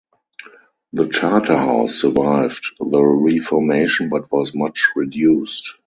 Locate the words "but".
4.09-4.31